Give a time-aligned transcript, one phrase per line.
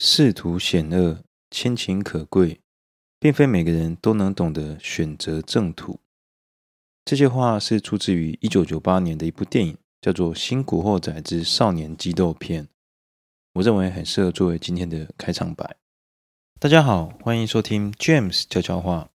[0.00, 2.60] 仕途险恶，亲情可贵，
[3.18, 5.98] 并非每个人都能懂得选择正途。
[7.04, 12.64] 这些话是出自于一九九八年的一部电影，叫做《新古惑仔之少年激斗篇》。
[13.54, 15.76] 我认为很适合作为今天的开场白。
[16.60, 19.10] 大家好，欢迎收听 James 悄悄话。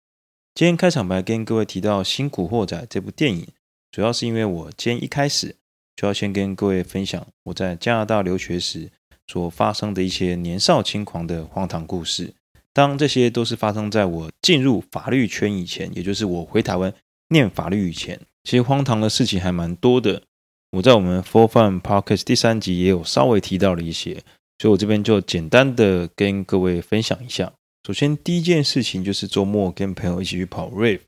[0.56, 3.48] 今天开场白跟各位提到《新古惑仔》这部电影，
[3.92, 5.58] 主要是因为我今天一开始
[5.96, 8.92] 就要先跟各位分享我在加拿大留学时
[9.28, 12.34] 所发生的一些年少轻狂的荒唐故事。
[12.74, 16.94] 当这些都是发生在我进入法律圈以前，也就是我回台湾
[17.30, 20.24] 念法律以前，其实荒唐的事情还蛮多的。
[20.72, 24.24] 我在我们 Four Fun Podcast 第三集也有稍微提到了一些，
[24.60, 27.52] 所以我这边就简单的跟各位分享一下。
[27.86, 31.02] 首先，第一件事情就是周末跟朋友一起去跑 Rave。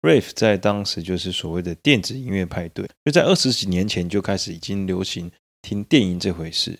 [0.00, 6.78] Rave 在当时就是所谓的电子音乐派对，就在二十几年前就开始已经流行听电音这回事。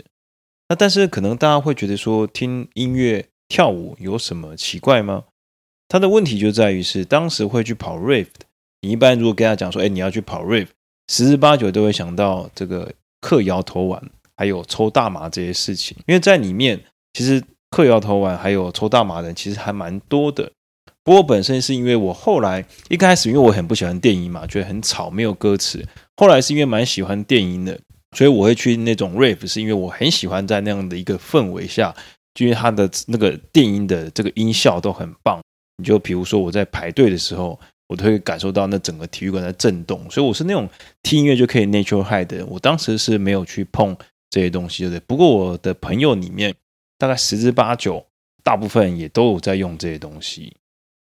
[0.75, 5.25] 但是可能大家会觉得说听音乐跳舞有什么奇怪吗？
[5.89, 8.29] 他的问题就在于是当时会去跑 Rave，
[8.81, 10.69] 你一般如果跟他讲说，哎，你要去跑 Rave。
[11.09, 14.03] 十之八九都会想到这个嗑摇头丸，
[14.37, 16.81] 还有抽大麻这些事情，因为在里面
[17.13, 20.51] 其实嗑摇头丸还有抽大麻的人其实还蛮多的。
[21.05, 25.85] 不过本身是因为我后来一开始因为我很不喜欢电音嘛，觉得很吵，没有歌词。
[26.17, 27.79] 后来是因为蛮喜欢电音的，
[28.13, 31.95] 所以我会去那种 rave，是因为我很喜欢在那样的一个氛围下，
[32.35, 35.41] 就因为它的那个电音的这个音效都很棒。
[35.79, 37.59] 你就比如说我在排队的时候。
[37.89, 40.67] 我都会感受到那整个体育馆在震动，所以我是那种
[41.03, 42.43] 听音乐就可以 natural high 的。
[42.47, 43.95] 我当时是没有去碰
[44.31, 46.55] 这些东西的，不过我的朋友里面
[46.97, 48.07] 大概十之八九，
[48.43, 50.57] 大部分也都有在用这些东西。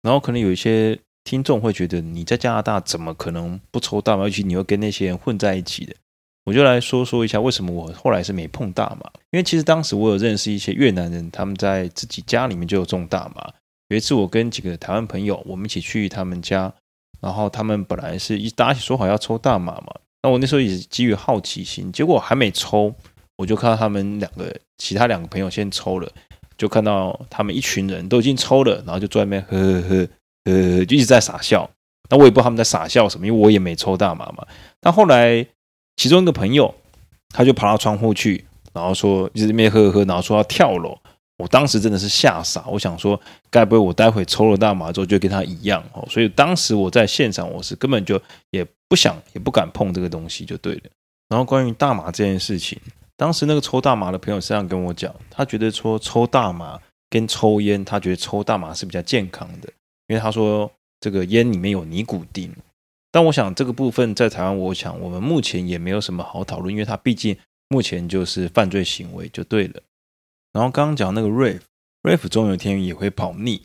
[0.02, 4.24] 然后可能有一些听众会觉得你在加拿大怎么可能不抽大麻？
[4.24, 5.94] 尤其你会跟那些人混在一起的。
[6.46, 13.52] 我就来说说一下为什么我后来是没碰大麻，因为其实当时我有认识一些越南人，他们在自己家里面就有种大麻。
[13.88, 16.72] 有一次，我跟几个台湾朋友，我们一起去他们家，
[17.20, 19.92] 然后他们本来是一大家一起说好要抽大麻嘛。
[20.22, 22.94] 那我那时候也是基于好奇心，结果还没抽，
[23.36, 26.08] 我就看到他们两个其他两个朋友先抽了，
[26.56, 30.08] 就看到他们一群人都已经抽了，然后就坐在那边呵呵呵
[30.44, 31.68] 呵，就一直在傻笑。
[32.08, 34.46] 那我也不知道他们在傻笑什么，因为我也没抽大麻嘛。
[34.80, 35.44] 但后来
[35.96, 36.74] 其中一个朋友
[37.30, 40.96] 他就爬到窗户去，然后说一直在那边呵呵呵，然后说要跳楼。
[41.38, 43.20] 我当时真的是吓傻，我想说，
[43.50, 46.02] 该不会我待会抽了大麻之后就跟他一样哦？
[46.08, 48.18] 所以当时我在现场，我是根本就
[48.52, 50.82] 也不想也不敢碰这个东西，就对了。
[51.28, 52.80] 然后关于大麻这件事情，
[53.18, 56.80] 当时那个抽大麻的朋友是这样跟我讲，他觉得说抽大麻
[57.10, 59.68] 跟抽烟，他觉得抽大麻是比较健康的，
[60.06, 60.70] 因为他说
[61.00, 62.50] 这个烟里面有尼古丁。
[63.16, 67.34] 但我想这个部分在台湾，我想我们目前也没有什么好讨论，因为它毕竟
[67.70, 69.80] 目前就是犯罪行为，就对了。
[70.52, 73.62] 然后刚刚讲那个 Rave，Rave 总有一天也会跑腻，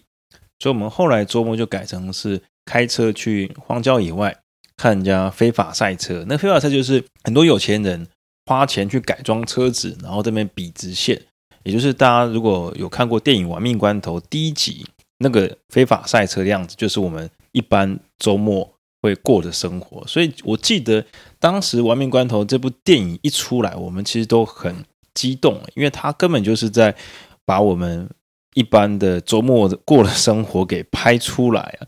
[0.59, 4.37] 所以我们后来周末就改成是开车去荒郊野外
[4.77, 6.23] 看人家非法赛车。
[6.29, 8.07] 那非法赛车就是很多有钱人
[8.45, 11.21] 花钱去改装车子，然后这边比直线，
[11.63, 14.85] 也就是大家如果有看过电影《玩命关头》第一集
[15.17, 18.70] 那个非法赛车的样子，就是我们一般周末
[19.01, 20.05] 会过的生活。
[20.07, 21.05] 所以我记得
[21.39, 24.85] 当时《玩命关头》这部电影一出来，我们其实都很。
[25.13, 26.95] 激动，因为它根本就是在
[27.43, 28.09] 把我们
[28.53, 31.87] 一般的周末过的生活给拍出来啊！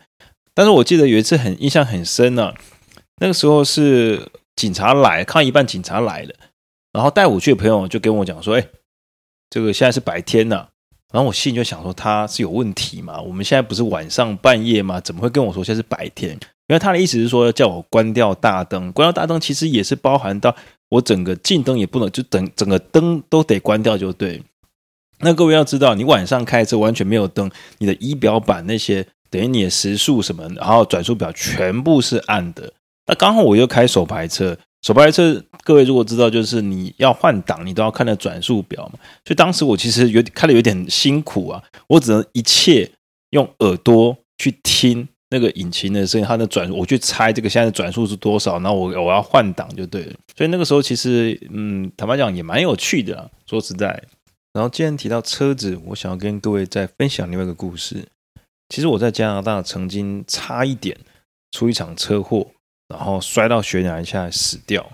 [0.54, 2.54] 但是我记得有一次很印象很深啊，
[3.22, 6.36] 那个时候是警察来，看一半警察来了，
[6.92, 8.68] 然后带我去的朋友就跟我讲说：“哎，
[9.50, 10.68] 这个现在是白天呐。”
[11.14, 13.22] 然后我心里就想说他是有问题嘛？
[13.22, 15.00] 我们现在不是晚上半夜吗？
[15.00, 16.38] 怎么会跟我说现在是白天？
[16.68, 20.56] 因为他的意思是说叫我关掉大灯，关掉大灯其实也是包含到。
[20.90, 24.44] 我整个近灯也不能，就等整个灯都得关掉就对。
[25.22, 32.72] 那各位要知道，你晚上开车完全没有灯，你的仪表板那些等于你的时速什么，然后转速表全部是暗的。
[33.08, 39.00] 那刚好我又开手排车，手排车各位如果知道，就是你要换挡，你都要看那转速表嘛。
[39.26, 42.92] 所以当时我其实有点看得有点辛苦啊，我只能一切
[43.32, 45.08] 用耳朵去听。
[45.34, 50.14] 那个引擎的声音，它的转，我去猜这个现在的转速是多少，然后我我要换挡就对了。
[50.38, 54.02] 所以那个时候其实，嗯，坦白讲也蛮有趣的，说实在。
[54.54, 58.08] 然后既然提到车子，我想要跟各位再分享另外一个故事。
[58.70, 60.96] 其实我在加拿大曾经差一点
[61.52, 62.46] 出一场车祸，
[62.88, 64.88] 然后摔到悬崖下死掉。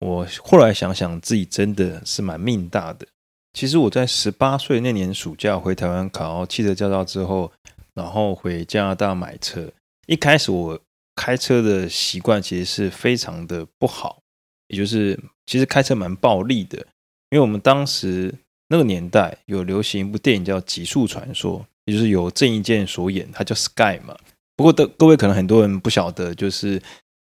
[0.00, 3.06] 我后来想想，自己真的是蛮命大的。
[3.52, 7.52] 其实我在十八岁那年暑假回台湾考汽车驾照之后。
[7.96, 9.72] 然后回加拿大买车，
[10.06, 10.78] 一开始我
[11.16, 14.20] 开车的习惯其实是非常的不好，
[14.68, 16.76] 也就是其实开车蛮暴力的，
[17.30, 18.32] 因为我们当时
[18.68, 24.14] 那个年代有流行一部电影叫《极速传说》，也就是由郑伊健所演，他叫 Sky 嘛。
[24.56, 26.78] 不过的各位可能很多人不晓得，就是《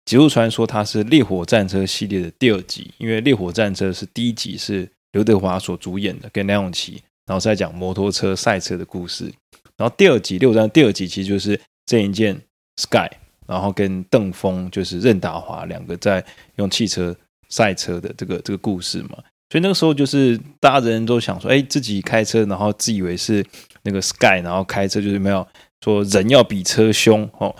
[0.06, 9.34] 极速传说》它是《烈火战车》系列的第二集，因为《烈火战车》是第一集是刘德华所主演的，跟梁咏琪，然后是在讲摩托车赛车的故事。
[9.80, 12.40] 然后第二集《六章》第二集其实就是郑伊健
[12.76, 13.10] Sky，
[13.48, 16.24] 然后跟邓峰就是任达华两个在
[16.58, 17.16] 用汽车
[17.48, 19.18] 赛车的这个这个故事嘛。
[19.50, 23.44] 所以那个时候就是大家人人都想说，哎，自己开车，然后自以为是
[23.84, 25.48] 那个 Sky，然后开车就是没有
[25.82, 27.56] 说人要比车凶哦。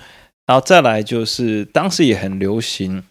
[0.46, 3.02] 然后再来就是当时也很流行《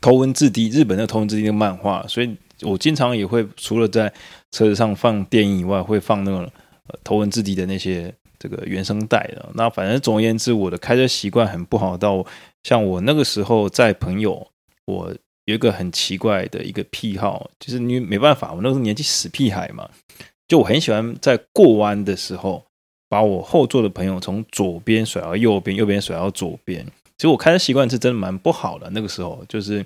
[0.00, 4.10] 头文字 D》，日本的《头文字 D》的漫画，所以我经常也会除了在
[4.50, 6.46] 车子上放电影以外，会放那个
[7.04, 9.48] 《头文字 D》的那些这个原声带的。
[9.54, 12.26] 那反正总而言之，我的开车习惯很不好，到
[12.64, 14.48] 像我那个时候在朋友
[14.86, 15.14] 我。
[15.46, 19.88] 有一个很奇怪的一个癖好，就是你没办法，我那时候年纪死屁孩嘛，
[20.46, 22.64] 就我很喜欢在过弯的时候，
[23.08, 26.84] 把我后座的朋友从左边甩到右边，右边甩到左边。
[27.16, 29.84] 其实我开车习惯是真的蛮不好的，那个时候就是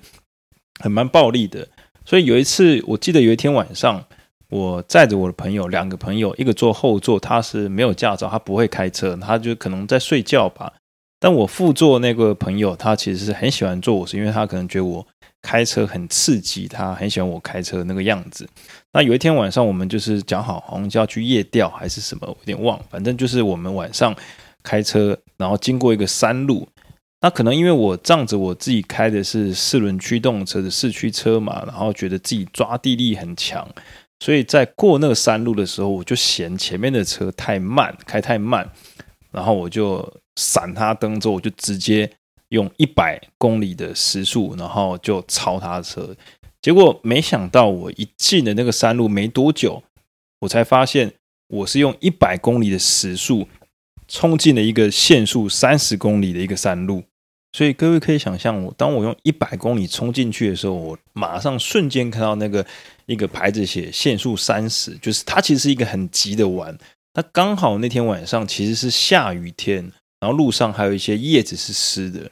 [0.80, 1.66] 很蛮暴力的。
[2.04, 4.04] 所以有一次，我记得有一天晚上，
[4.54, 10.72] 我载着我的朋友，两个朋友，一个坐后座，他是没有驾照，他不会开车，他就可能在睡觉吧。
[11.18, 15.06] 但我副座那个朋友，他其实是很喜欢坐我，是因为他可能觉得我。
[15.46, 18.48] 开车很刺激，他很喜欢我开车那个样子。
[18.94, 22.80] 那有一天晚上，我们就是讲好，好像就要去夜钓还是什么，有点忘。
[22.88, 24.16] 反正就是我们晚上
[24.62, 26.66] 开车，然后经过一个山路。
[27.20, 33.68] 那可能因为我仗着我自己开的是四轮驱动车的四驱车嘛，然后觉得自己抓地力很强，
[34.24, 38.66] 所以在过那个山路的时候，我就嫌前面的车太慢，开太慢，
[39.30, 42.10] 然后我就闪他灯之后，我就直接。
[42.50, 46.14] 用一百公里的时速，然后就超他的车，
[46.62, 49.82] 结果没想到我一进了那个山路没多久，
[50.38, 51.14] 我才发现
[51.48, 53.48] 我是用一百公里的时速
[54.06, 57.02] 冲进了一个限速三十公里的一个山路，
[57.54, 62.66] 所以各位可以想象，我当我用一百公里冲进去的时候，我马上瞬间看到那个
[63.06, 66.76] 一个牌子写限速三十，就是它其实是一个很急的弯，
[67.14, 72.28] 那刚好那天晚上其实是下雨天，然后路上还有一些叶子是湿的。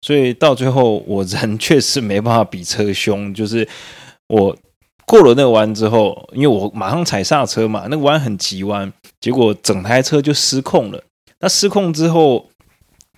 [0.00, 3.34] 所以到最后，我人确实没办法比车凶。
[3.34, 3.68] 就是
[4.28, 4.56] 我
[5.04, 8.90] 过了那个弯之后，因为我马上踩刹车嘛，那个弯很急弯，
[9.20, 11.04] 结果整台车就失控了。
[11.40, 12.48] 那失控之后，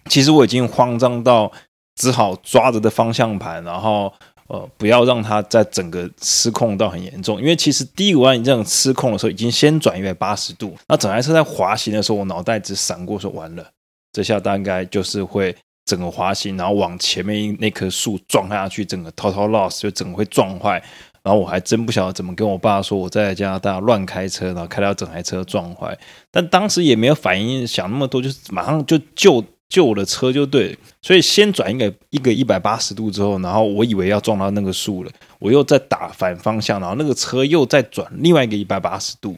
[0.09, 1.51] 其实我已经慌张到
[1.97, 4.13] 只好抓着的方向盘，然后
[4.49, 7.41] 呃，不要让它在整个失控到很严重。
[7.41, 13.67] 因为其实第一个弯你这样失控的时候，已经先转一百八十度，那整台车在滑行的时候，我脑袋只闪过说完了，
[14.13, 15.57] 这下大概就是会。
[15.87, 20.83] 整个滑行，然后往前面那棵树撞下去，整个 total loss 就整个会撞坏。
[21.23, 25.95] 然后我还真不晓得怎么跟我爸说我在加拿大乱开车，然后开到整台车撞坏。
[26.31, 30.79] 但当时也没有反应，想那么多，就是马上就救救我的车就对。
[31.03, 39.37] 所以先转一个一个一百八十度之后，然后我以为要撞到那个树了，我又再打反方向，然后那个车又再转另外一个一百八十度。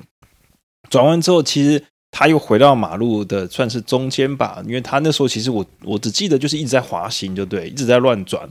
[0.90, 1.82] 转完之后，其实。
[2.12, 8.48] 他又回到马路的算是中间吧，因为他那时候其实我我只记得就是一直在滑行，就对，一直在乱转，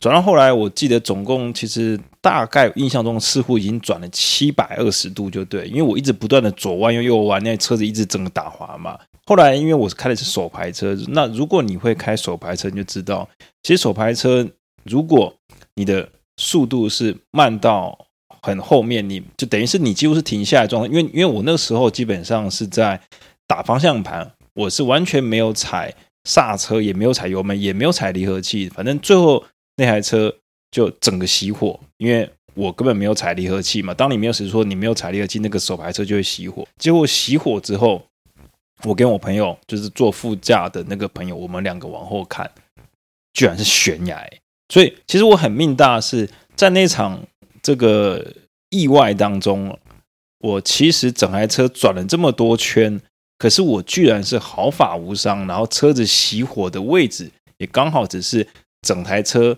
[0.00, 8.98] 转到后来我记得总共其实大概印象中似乎已经转了七百二十度，就对，因为我一直不断的左弯又右弯，那车子一直整个打滑嘛。
[9.26, 13.28] 后来因为我是开的是手排车，那如果你会开手排车，你就知道，
[13.62, 14.48] 其实手排车
[14.84, 15.34] 如果
[15.74, 17.98] 你的速度是慢到。
[18.42, 23.00] 很后面，你就等于是你几乎是停下来状态，因为因为我那个时候基本上是在
[23.46, 29.42] 打方向盘，我是完全没有踩刹车，也没有踩油门，也没有踩离合器，反正最后
[29.76, 30.30] 那台车
[30.70, 33.94] 就整个熄火，因为我根本没有踩离合器嘛。
[33.94, 36.68] 当你没有时说你没有踩离合器，那个手排车就会熄火。
[36.76, 38.02] 结果熄火之后，
[38.84, 42.50] 我跟我朋友就是坐副驾的那个朋友，我们两个往后看，
[43.32, 44.28] 居然是悬崖。
[44.68, 47.20] 所以其实我很命大，是在那场。
[47.62, 48.22] 这个
[48.68, 49.78] 意外当中，
[50.40, 53.00] 我其实整台车转了这么多圈，
[53.38, 58.46] 可是我居然是毫发无伤，然后车子熄火的位置也刚好只是
[58.82, 59.56] 整台车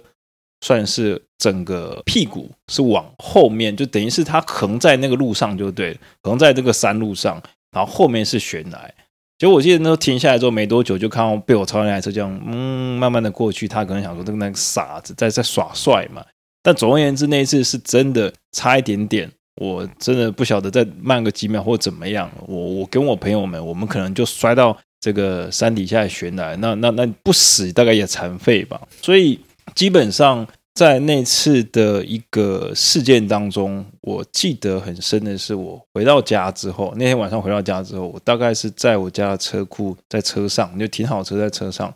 [0.61, 7.43] 算是整个屁股是往后面，就等于是它横在那个路上就对，横在这个山路上，
[7.73, 8.95] 然后后面是悬崖。
[9.39, 16.25] 结果我记得那时候停下来之后没多久，就看到被我超那台车这样，嗯，慢慢的过去，他可能想说这个那个傻子在在耍帅嘛。
[16.63, 28.81] 但总而言之，那一次是真的差一点点，我真的不晓得再慢个几秒或怎么样，我我跟我朋友们，我们可能就摔到这个山底下悬崖，那那那不死大概也残废吧。
[29.03, 29.39] 所以
[29.75, 30.47] 基本上
[30.77, 41.95] 在那次的一个事件当中，我记得很深的是，我回到家之后，那天晚上回到家之后，我大概是在我家的车库，在车上就停好车在车上，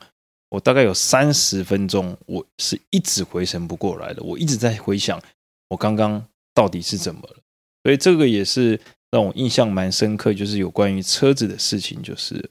[0.48, 5.20] 我大概有三十分钟，我是一直回神不过来的，我一直在回想
[5.68, 7.36] 我刚刚到底是怎么了，
[7.84, 12.48] 所以这个也是让我印象蛮深刻，就是有关于车子的事情，就是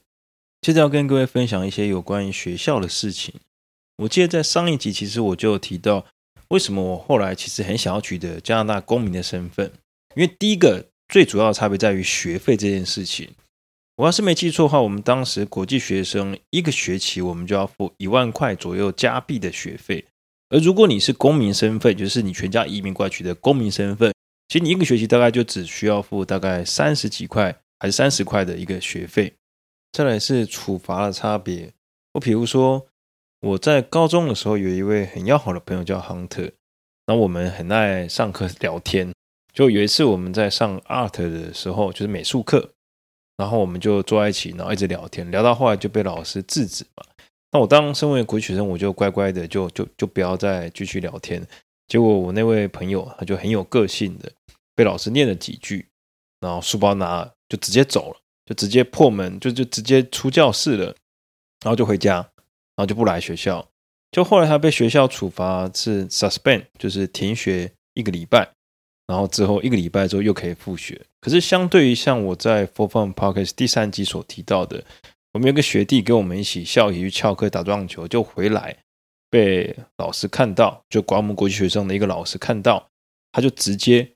[0.60, 3.34] 接着要跟各位分享一些有关于学校的事情。
[4.04, 6.06] 我记得在上一集，其实我就有提到。
[6.50, 9.72] 为什么我后来其实很想要取得加拿大公民的身份？
[10.16, 13.30] 因为第一个最主要的差别在于学费这件事情。
[13.96, 20.04] 我要是没记错的话，我们当时国际学生一个学期我们就要付一万块左右加币的学费，
[20.48, 24.12] 而如果你是公民身份，就是你全家移民过来取得公民身份，
[24.48, 29.32] 其实你一个学期大概就只需要付大概三十几块还是三十块的一个学费。
[29.92, 31.72] 再来是处罚的差别，
[32.14, 32.88] 我比如说。
[33.40, 36.52] 我在高中的时候有一位很要好的朋友叫 Hunter，
[37.06, 39.10] 然后我们很爱上课聊天。
[39.54, 42.70] 就有一次我们在上 Art 的时候，就是美术课，
[43.38, 47.04] 然后我们就坐在一起，然后一直聊天，聊到后来就被老师制止嘛。
[47.50, 51.44] 那我当身为国际学生，我就乖乖的就就就不要再继续聊天。
[51.88, 54.30] 结果我那位朋友他就很有个性的，
[54.76, 55.88] 被老师念了几句，
[56.40, 60.94] 然后书包拿就直接走了，就直接破门，就就直接出教室了，
[61.64, 62.30] 然后就回家。
[62.76, 63.68] 然后就不来学校，
[64.10, 68.50] 就后来他被学校处罚是 suspend，就是停学一个礼拜，
[69.06, 71.00] 然后之后一个礼拜之后又可以复学。
[71.20, 74.82] 可是相对于像我在 Four Fun Podcast 第三集所提到的，
[75.32, 78.76] 我们有个学弟跟我们一起校一起去翘课打撞球，就回来
[79.28, 82.88] 被老师看到，就管我们国际学生的一个老师看到，
[83.32, 84.10] 他就直接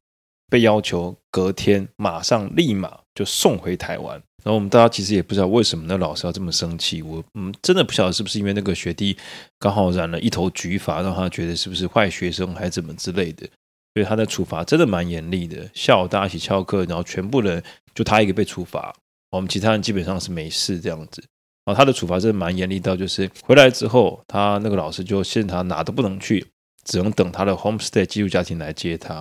[0.48, 4.22] 被要求隔天马上立马就送回台湾。
[4.44, 9.16] 然后我们大家其实也不知道为什么那老师要这么生气，我嗯真的不晓得是不是因为那个学弟
[9.58, 13.46] 刚好染了一头橘发，让他觉得是不是坏学生还是怎么之类的，
[13.94, 15.68] 所以他的处罚真的蛮严厉的。
[15.72, 17.62] 下午大家一起翘课，然后全部人
[17.94, 18.94] 就他一个被处罚，
[19.30, 21.24] 我们其他人基本上是没事这样子。
[21.64, 26.46] 然后他的处罚真的蛮严厉到，就是回来之后，他那个老师就限他哪都不能去，
[26.84, 29.14] 只能等他的 homestay 寄宿家庭来接他，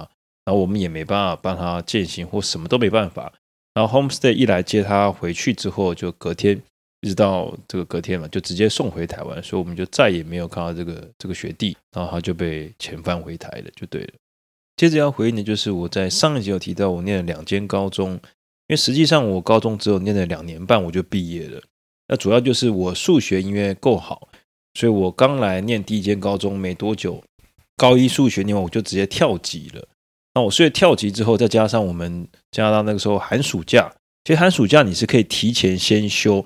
[0.44, 3.32] 然后我们也没办法帮他践行或什么都没办法。
[3.74, 6.62] 然后 homestay 一来接他回去之后，就隔天
[7.02, 14.14] 一直到这个隔天嘛，就直接送回台湾，所以我们就再也没有看到这个这个学弟，然后他就被遣返回台了，就对了。
[14.78, 18.20] 接着要回应的就是我在上一集有提到，我念了两间高中，因
[18.70, 21.62] 为实际上我高中只有念了两年半我就毕业了。
[22.08, 24.28] 那主要就是我数学因为够好，
[24.74, 27.24] 所以我刚来念第一间高中没多久，
[27.76, 29.88] 高一数学念完我就直接跳级了。
[30.36, 36.46] 那我所以跳级之后，再加上我们加拿大那个时候寒暑假，其实寒暑假你是可以提前先修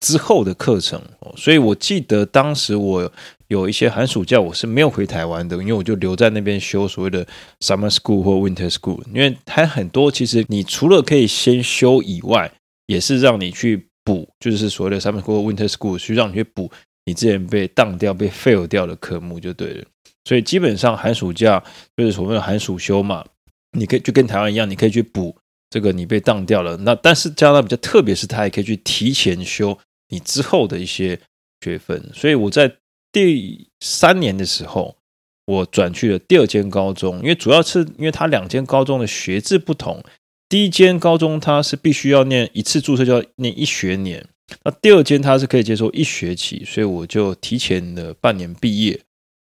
[0.00, 1.02] 之后的课程，
[1.36, 3.12] 所以我记得当时我
[3.48, 7.26] 有一些寒暑假我是没有回台湾的，因为我就留在那边修所谓的
[7.60, 12.52] summer school 或 winter school，因为还很多其实你除了可以先修以外，
[12.86, 16.70] 也是让你去补，就是所谓的 summer school 或 winter school，去让你去补
[17.06, 19.84] 你之前被当掉、被 fail 掉的科目就对了。
[20.26, 21.62] 所以基本上寒暑假
[21.96, 23.24] 就是所谓的寒暑休嘛，
[23.78, 25.36] 你可以就跟台湾一样，你可以去补
[25.70, 26.76] 这个你被当掉了。
[26.78, 29.78] 那但是加拿大比较特别，是它还可以去提前修
[30.08, 31.20] 你之后的一些
[31.64, 32.10] 学分。
[32.12, 32.72] 所以我在
[33.12, 34.96] 第三年的时候，
[35.46, 40.02] 我转去了第二间高中，因为主要是因为它两间高中的学制不同。
[40.48, 44.26] 第一间高中它是必须要念一次注册就要念一学年，
[44.64, 49.00] 那第二间它是可以接受一学期，所以我就提前了半年毕业。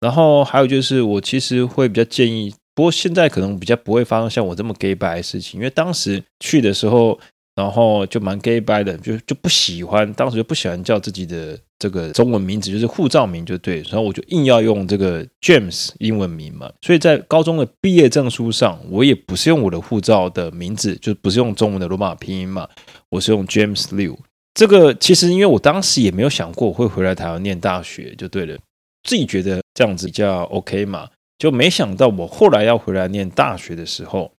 [0.00, 7.18] 然后还有就是，我其实会比较建议，不过现在可能比较不会发生像我这么 gay 掰的事情，因为当时去的时候，
[7.54, 22.68] 然后就蛮 gay 掰的，就就不喜欢，当时就不喜欢叫自己的这个中文名字，就是护照名就对，然后我就硬要用这个 James 英文名嘛，所以在高中的毕业证书上，我也不是用我的护照的名字，就不是用中文的罗马拼音嘛，
[23.08, 24.18] 我是用 James Liu。
[24.52, 28.58] 这个其实因为我当时也没有想过我会回来台湾念大学，就对了。
[29.02, 34.32] 自己觉得这样子比较 OK 嘛，就没想到我后来要回来念大学的时候，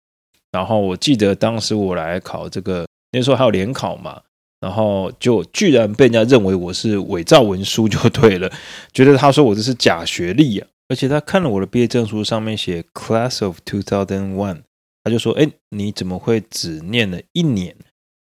[0.50, 4.22] 然后我记得当时我来考这个，那时候还有联考嘛，
[4.60, 8.50] 然后就居然被人家认为我是伪造文书就对了，
[8.94, 14.62] 觉得他说我这是假学历啊，而且他看了我的毕业证书上面写 Class of 2001，
[15.04, 17.76] 他就说：“哎，你怎么会只念了一年？”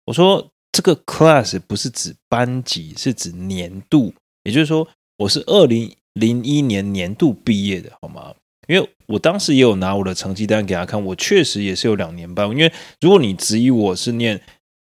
[0.07, 8.35] 我说：“这个 class 不是指班级，是指年度，也就是说我是二零。”零一年年度毕业的好吗？
[8.67, 12.49] 因为我当时也有拿我的成绩单给他看，我确实也是有两年半。
[12.51, 14.41] 因为如果你质疑我是念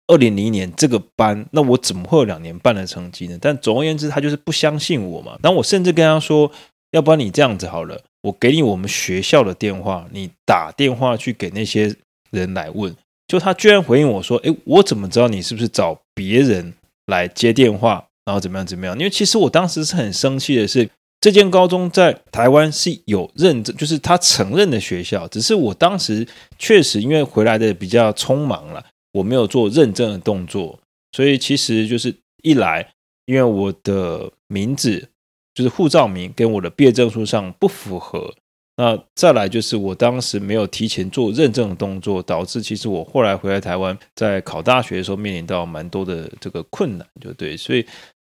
[0.09, 3.39] 二零零一年这个班，那我怎么会有两年半的成绩呢？
[3.41, 5.39] 但总而言之，他就是不相信我嘛。
[5.43, 6.51] 然后我甚至跟他说，
[6.91, 11.95] 要不然你这样子好了，我给你我们学校的电话，你打电话去给那些
[12.31, 12.97] 人来问。
[13.29, 16.73] 就他居然回应我说：“诶，我怎么知道你是不是找别人
[17.07, 18.99] 来接电话，然后怎么样怎么样？
[18.99, 20.89] 因为其实我当时是很生气的是，
[21.21, 26.27] 这间高中在台湾是有认证，就是他承认的学校，只是我当时
[26.59, 30.79] 确实因为回来的比较匆忙了，我没有做认证的动作，
[31.13, 32.93] 所以其实就是一来，
[33.27, 35.09] 因为我的名字
[35.55, 38.35] 就是护照名跟我的毕业证书上不符合。”
[38.81, 47.85] 那再来就是我当时没有提前做认证的动作，导致其实我后来回来台湾，在考大学的时候面临到蛮多的这个困难，就对，所以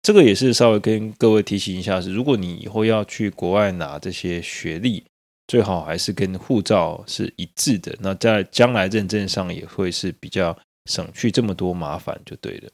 [0.05, 5.03] 这个也是稍微跟各位提醒一下，是如果你以后要去国外拿这些学历，
[5.47, 12.69] 最好还是跟护照是一致的，那在将来认证上也会是比较省去这么多麻烦，就对了。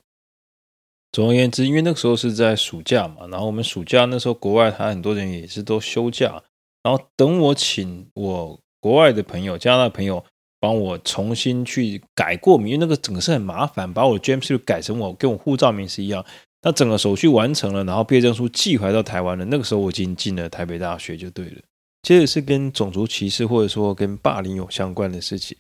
[1.14, 6.44] 总而言之，因为那个时候是在暑假嘛，然后我们暑假那时候国外他很多人也是都休假。
[6.84, 10.22] 然后等我请我国外的朋友、加拿大朋友
[10.60, 16.26] 帮我重新去改过名，因为那个整个是很麻烦，把我的 GMC 改成我跟我护照名是一样。
[16.64, 19.46] 那整个手续完成了，然后毕业证书寄回到台湾了。
[19.46, 21.58] 那个时候我已经进了台北大学就对了。
[22.04, 25.58] 接着是跟种族歧视或者说跟霸凌有相关的事情。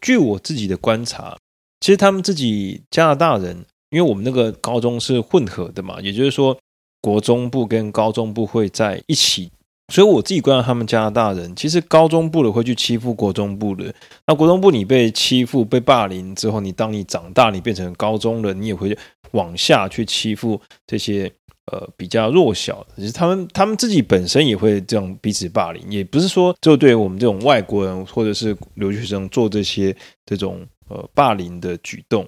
[0.00, 1.36] 据我自己的观察，
[1.80, 6.58] 其实他们自己加拿大人，因为我们那个高中是混合的嘛，也就是说
[7.00, 9.50] 国中部跟高中部会在一起。
[9.92, 13.94] 所以我自己观察他们加拿大人，其实高中部的会去欺负国中部的。
[14.26, 18.96] 那国中部你被欺负、被霸凌之后，你当你长大，你变成高中了，你也会
[19.32, 21.30] 往下去欺负这些
[21.70, 22.94] 呃比较弱小的。
[22.96, 29.94] 其实他们他们自己本身也会这样彼此霸凌，也不是说就对我们这种外国人或者是留学生做这些
[30.24, 32.26] 这种呃霸凌的举动。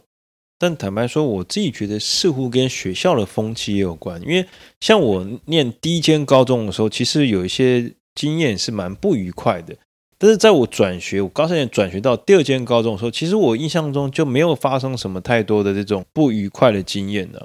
[0.66, 4.18] 但坦白说，我自己觉得似乎跟学校的风气也有关。
[4.22, 4.46] 因为
[4.80, 9.76] 像我念第一间高中的时候，其实有一些经验是蛮不愉快的。
[10.16, 17.38] 但是在我转学，我高三年转学到第二间高中的时候，其实我印象中就没有发生什么太多的这种不愉快的经验呢。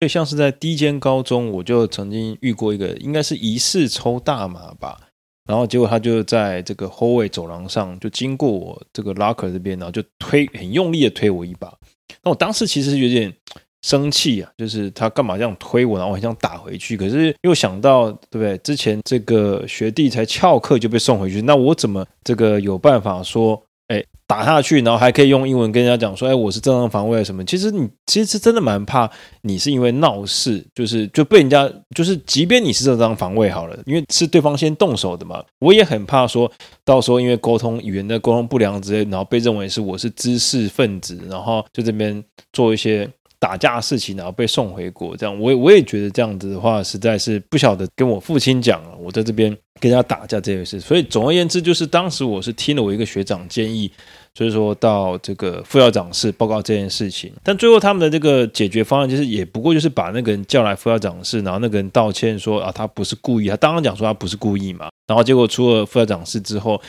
[0.00, 4.98] 所以像是在第一间高中，我就曾经遇过一个，应该是疑似抽大麻吧。
[5.48, 11.72] 然后结果他就在这个后卫走廊上就经过我这个 locker 这边，然后就推很用力的推我一把。
[12.22, 13.32] 那我当时其实有点
[13.82, 18.56] 生气啊，就是他干嘛这样推我，然后我很想打回去，可是又想到对不对？
[18.58, 23.62] 之前这个学弟才翘课就被送回去，那我怎么这个有办法说？
[24.32, 29.10] 打下去，然后还可以用英文跟人家讲说：“哎，我是正当防卫什么？”其实你其实是真的蛮怕
[29.42, 35.44] 你是因为闹事，就是就被人家就是，即便你是正当防卫好了，因为是对方先动手的嘛。
[35.58, 36.50] 我也很怕说
[36.82, 43.06] 到时候因为沟通语言的沟通不良之类，然后被认为是我是知识分子，然后就这边做一些
[43.42, 45.16] 打架的事情，然后被送回国。
[45.16, 49.56] 这样，我也我也觉得这样子的话，实在是不晓得跟我父亲讲了，我在这边。
[49.80, 53.90] 跟人家打架这件事，所以总而言之，就是当时我是听了我一个学长建议，
[54.32, 57.32] 所以说到这个副校长室报告这件事情。
[57.42, 64.88] 但最后他们的这个解决方案，就是也不过就是把那个人叫来副校长室，然后那个人道歉说啊，他不是故意，他当然讲说他不是故意嘛。
[65.08, 66.80] 然后结果出了副校长室之后，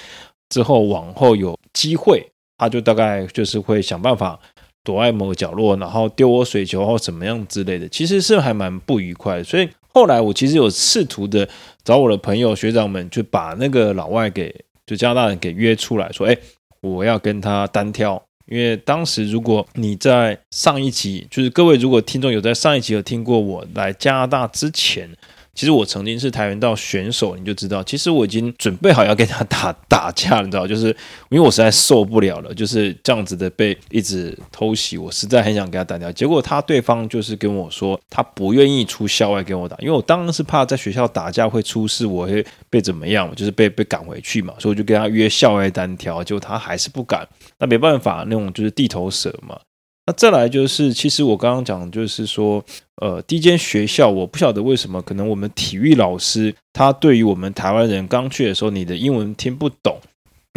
[0.49, 2.23] 之后往后有机会，
[2.59, 4.39] 他就大概就是会想办法
[4.83, 9.43] 躲在某个角落，然后丢我水球或怎么样之类的，其实是还蛮不愉快的。
[9.43, 11.47] 所以后来我其实有试图的。
[11.83, 16.37] 找我的朋友学长们，就把那个老外给就加拿大人给约出来，说：“哎，
[16.79, 25.09] 我要跟他单挑。”因为当时如果你在上一集，就是各位如果听众有在上一集有听过我来加拿大之前。
[25.55, 30.87] 其实我曾经是跆拳道选手，你就知道，其实我已经准备好要跟他打打架，你知道，就是
[31.29, 36.11] 因为我实在受不了了，就是这样子的被一直偷袭，我实在很想跟他单挑。
[36.11, 47.27] 结果他对方就是跟我说，他不愿意出校外跟我打，因为我当然是怕在学校打架会出事，我会被怎么样，就是被被赶回去嘛，所以我就跟他约校外单挑，结果他还是不敢，
[47.59, 49.59] 那没办法，那种就是地头蛇嘛。
[50.05, 52.63] 那再来就是，其实我刚刚讲就是说，
[53.01, 59.97] 呃，第一间学校我不晓得为什么，可能我们体育老师他对于我们台湾人刚去的时候，你的英文听不懂，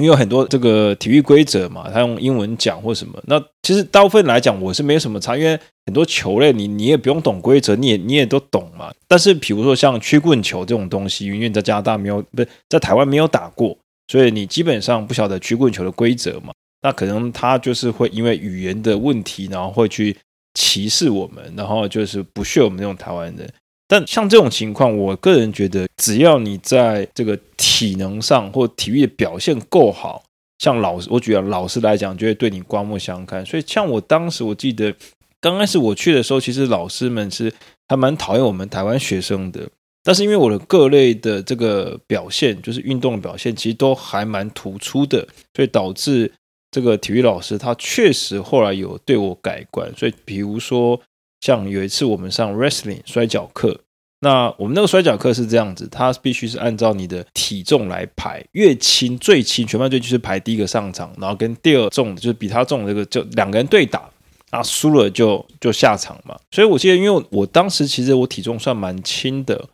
[0.02, 3.22] 因为很多这个体育规则嘛，他用英文讲或什么。
[3.28, 5.56] 那其实大部分来讲，我是没有什么差，因为
[5.87, 8.92] 很多球类你你也不用懂规则，你也你也都懂嘛。
[9.06, 13.78] 但是比如说像曲棍球这种东西，因为在加拿大没有，不是在台湾没有打过，
[14.09, 16.52] 所以你基本上不晓得曲棍球的规则嘛。
[16.87, 20.16] 那可能他就是会因为语言的问题，然后会去
[20.55, 23.53] 歧视我们，然后就是不屑我们这种台湾人。
[23.88, 30.22] 但像这种情况，我个人觉得，只要你在这个体能上或体育的表现够好，
[30.61, 33.44] 像老师，我觉得老师来讲就会对你刮目相看。
[33.44, 34.94] 所以像我当时，我记得
[35.40, 37.53] 刚开始我去的时候，其实老师们是
[37.88, 39.68] 还蛮讨厌我们台湾学生的。
[40.05, 46.33] 但是因为我的各类的这个表现，就是运动的表现，其实都还蛮突出的，所以导致
[46.76, 49.90] 这个体育老师他确实后来有对我改观。
[49.96, 51.00] 所以比如说，
[51.40, 53.80] 像有一次我们上 wrestling 摔跤课，
[54.20, 64.10] 那我们那个摔跤课是这样子，他必须是按照你的体重来排，越轻最轻，全班最轻是排第一个上场，然后跟第二重的就是比他重的这个就两个人对打。
[64.50, 66.38] 啊，输了就就下场嘛。
[66.52, 69.68] 所以我记得，因为我当时其实我体重算蛮轻的，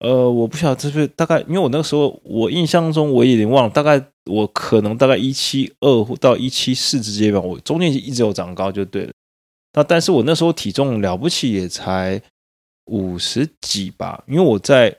[0.00, 7.40] 呃，我不晓得这是大概，因为我那个时候我印象中我有点忘了，大概我可能大概一七二到一七四之间吧。
[7.40, 9.12] 我中间一直有长高就对了。
[9.72, 12.20] 那但是我那时候体重了不起也才
[12.86, 14.94] 五十几吧，因为我在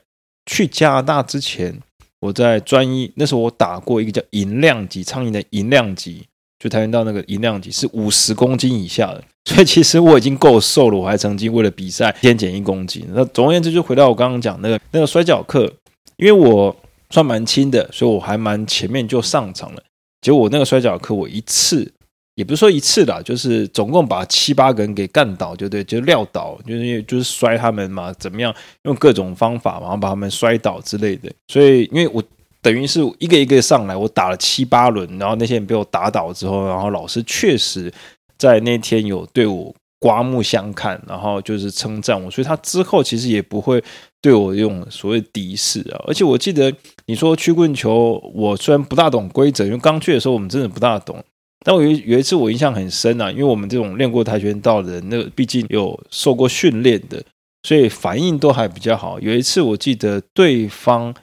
[0.46, 1.80] 去加拿大之前，
[2.20, 6.26] 我在专一那时候我打过一个叫银量级苍蝇的银量级。
[6.58, 13.06] 就跆拳道那个银量级是五十公斤以下的，所以其实我已经够瘦了，我还曾经为了比赛先减一公斤。
[13.12, 15.70] 那总而言之，就回到我刚刚讲那个那个摔跤课，
[16.16, 16.74] 因为我
[17.10, 19.82] 算蛮轻的，所以我还蛮前面就上场了。
[20.22, 21.92] 结果我那个摔跤课，我一次
[22.36, 31.30] 也不是说一次啦，就是总共把七八个人给干倒，就对，就撂倒，就是就是摔他们嘛，怎么样用各种方法，然后把他们摔倒之类的。
[31.48, 32.22] 所以因为我。
[32.66, 37.92] 等于是一个一个上来，我打了七八轮，然后那些人被我打倒之后，然后老师确实
[38.36, 43.80] 在那天有对我刮目相看，然后就是称赞我，所以他之后其实也不会
[44.20, 46.02] 对我用所谓敌视啊。
[46.08, 46.74] 而且我记得
[47.06, 51.22] 你说曲棍球，我虽然不大懂规则，因为刚去的时候我们真的不大懂，
[51.64, 57.22] 但我有有一次我印象很深啊，因为我们这种练过跆拳道的人，那毕竟有受过训练的，
[57.62, 59.20] 所以反应都还比较好。
[59.20, 61.14] 有一次我记得对方。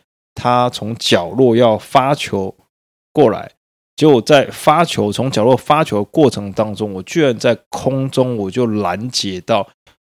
[0.44, 2.54] 他从角落要发球
[3.14, 3.50] 过来，
[3.96, 9.66] 结果在发球从角落发球过程当中，我居然在空中我就拦截到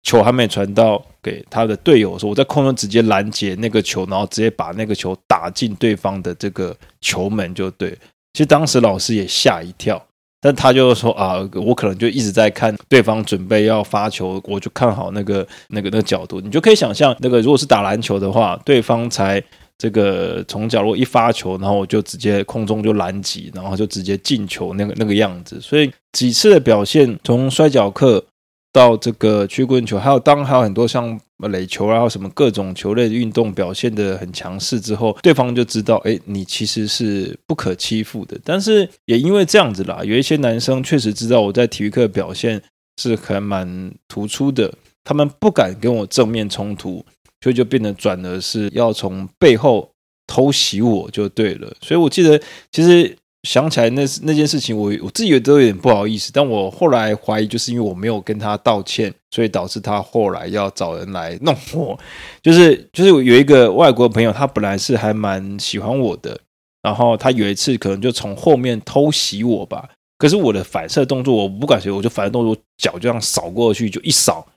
[0.01, 7.91] 球还没传到给他的队友的时候，我在空中直接拦截那个球，然后直接把那个球打进对方的这个球门就对。
[8.33, 10.03] 其实当时老师也吓一跳，
[10.41, 19.43] 但他就说啊，我可能就一直在看对方准备要发球，我就看好那个那个那个角度，你就可以想象那个如果是打篮球的话，对方才。
[19.77, 25.59] 这个从角落一发球，然后我就直接空中就拦截，然后就直接进球那个那个样子。
[25.59, 28.23] 所以几次的表现，从摔角课
[28.71, 38.39] 到这个曲棍球，还有当还有很多像垒球啊，什么各种球类的运动表现得很强势之后，对方就知道，哎，你其实是不可欺负的。
[38.45, 42.61] 但是也因为这样子啦，有一些男生确实知道我在体育课表现
[43.01, 47.05] 是还蛮突出的，他们不敢跟我正面冲突。
[47.45, 49.87] 所以就变得转而是要从背后
[50.25, 61.95] 偷袭我就对了，所以我记得其实想起来那那件事情我，我自己都有点不好意思，但我后来怀疑就是因为我没有跟他道歉，所以导致他后来要找人来弄我。
[62.41, 66.39] 就是就是有一个外国朋友，他本来是还蛮喜欢我的，
[66.81, 74.47] 然后他有一次可能就从后面偷袭我吧，可是我的反射动作我不敢学，我就反射动作脚就这样扫过去，就一扫。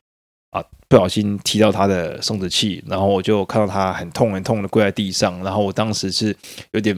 [0.51, 6.35] 啊，不小心踢到他的生殖器，然后我就看到他很痛很痛的跪在地上，然后我当时是
[6.71, 6.97] 有点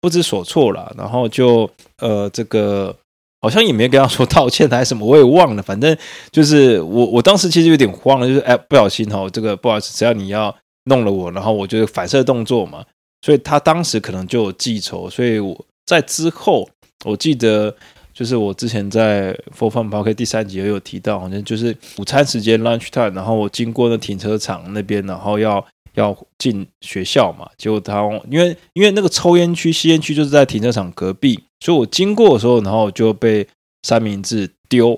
[0.00, 2.94] 不知所措了，然后就呃，这个
[3.40, 5.96] 好像也没跟他说道歉还是什么，我也忘了，反正
[6.30, 12.84] 就是我我当时其实有点慌了，就是哎，不小心哦，这个不好意思，只要你要弄了我，然后我就反射动作嘛，
[13.22, 16.68] 所以他当时可能就有记仇，所以我在之后
[17.06, 17.74] 我记得。
[18.14, 33.44] 就是我之前在 For Fun Podcast 第三集也有提到，好像就是午餐时间 lunch time，然后我经过那停车场那边，然后要要进学校嘛，结果他因为因为那个抽烟区、吸烟区就是在停车场隔壁，所以我经过的时候，然后就被
[33.82, 34.96] 三明治丢，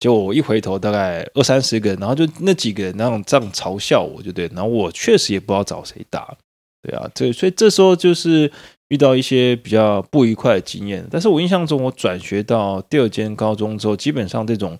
[0.00, 6.34] 结果我一回头，大概二三十个人，然后就那几个人那种这样嘲笑我，就对，然后我确实也不知道找谁打，
[6.82, 8.50] 对啊，这所以这时候就是。
[8.88, 14.76] 遇到一些比较不愉快的经验，但是我印象中，我转学到第二间高中之后，基本上这种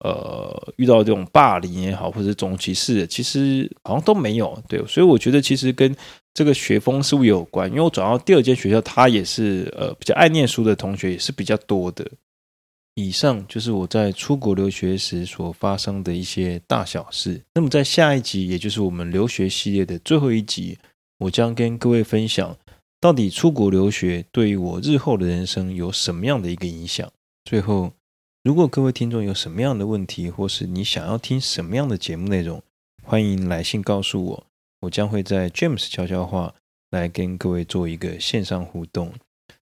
[0.00, 4.60] 呃遇到这种霸凌也好，或者种族歧视，其实好像都没有。
[4.68, 5.94] 对，所以我觉得其实跟
[6.34, 7.70] 这个学风是不是有关？
[7.70, 12.04] 因为我转到第二间学校，他也是呃比较爱念书的同学也是比较多的。
[12.96, 17.40] 以上就是我在出国留学时所发生的一些大小事。
[17.54, 20.76] 那么在下一集，也就是我们留学系列的最后一集，
[21.18, 22.56] 我将跟各位分享。
[23.04, 27.12] 到底出国留学对于我日后的人生有什么样的一个影响？
[27.44, 27.92] 最后，
[28.42, 32.62] 如果各位听众有什么样的问题，或是你想要听什么样的节目内容，
[33.02, 34.46] 欢迎来信告诉我，
[34.80, 36.54] 我将会在 James 悄悄话
[36.88, 39.12] 来跟各位做一个线上互动。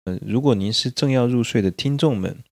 [0.04, 2.44] 呃，如果您是正要入睡的听众们，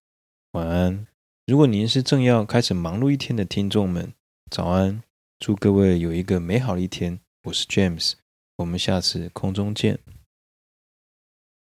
[0.51, 1.05] 晚安；
[1.47, 4.11] 如果您是正要开始忙碌一天的听众们，
[4.49, 5.01] 早安。
[5.39, 7.17] 祝各位有一个美好的一天。
[7.45, 8.15] 我是 James。
[8.57, 9.97] 我们下次空中见。